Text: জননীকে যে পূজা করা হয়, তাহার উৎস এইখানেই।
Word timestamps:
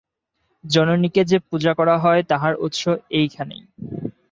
জননীকে 0.63 1.21
যে 1.25 1.37
পূজা 1.49 1.71
করা 1.73 1.95
হয়, 1.97 2.21
তাহার 2.23 2.53
উৎস 2.57 2.83
এইখানেই। 3.11 3.63